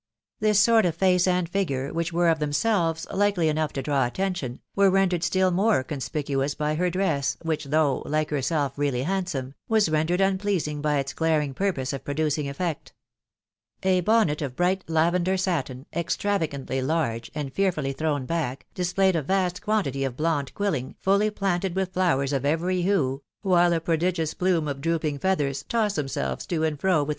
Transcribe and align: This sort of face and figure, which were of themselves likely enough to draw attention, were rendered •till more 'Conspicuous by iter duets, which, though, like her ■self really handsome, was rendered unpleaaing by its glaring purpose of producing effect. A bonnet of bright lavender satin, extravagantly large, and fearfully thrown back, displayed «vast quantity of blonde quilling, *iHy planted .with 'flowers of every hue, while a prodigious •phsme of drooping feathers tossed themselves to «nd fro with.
This 0.39 0.59
sort 0.59 0.87
of 0.87 0.95
face 0.95 1.27
and 1.27 1.47
figure, 1.47 1.93
which 1.93 2.11
were 2.11 2.27
of 2.29 2.39
themselves 2.39 3.05
likely 3.13 3.49
enough 3.49 3.71
to 3.73 3.83
draw 3.83 4.07
attention, 4.07 4.59
were 4.75 4.89
rendered 4.89 5.21
•till 5.21 5.53
more 5.53 5.83
'Conspicuous 5.83 6.55
by 6.55 6.71
iter 6.71 6.89
duets, 6.89 7.37
which, 7.43 7.65
though, 7.65 8.01
like 8.07 8.31
her 8.31 8.37
■self 8.39 8.71
really 8.77 9.03
handsome, 9.03 9.53
was 9.69 9.89
rendered 9.89 10.19
unpleaaing 10.19 10.81
by 10.81 10.97
its 10.97 11.13
glaring 11.13 11.53
purpose 11.53 11.93
of 11.93 12.03
producing 12.03 12.49
effect. 12.49 12.93
A 13.83 14.01
bonnet 14.01 14.41
of 14.41 14.55
bright 14.55 14.83
lavender 14.87 15.37
satin, 15.37 15.85
extravagantly 15.95 16.81
large, 16.81 17.29
and 17.35 17.53
fearfully 17.53 17.93
thrown 17.93 18.25
back, 18.25 18.65
displayed 18.73 19.13
«vast 19.27 19.61
quantity 19.61 20.03
of 20.03 20.17
blonde 20.17 20.51
quilling, 20.55 20.95
*iHy 21.05 21.35
planted 21.35 21.75
.with 21.75 21.93
'flowers 21.93 22.33
of 22.33 22.43
every 22.43 22.81
hue, 22.81 23.21
while 23.43 23.71
a 23.71 23.79
prodigious 23.79 24.33
•phsme 24.33 24.67
of 24.67 24.81
drooping 24.81 25.19
feathers 25.19 25.61
tossed 25.61 25.95
themselves 25.97 26.47
to 26.47 26.67
«nd 26.67 26.79
fro 26.79 27.03
with. 27.03 27.09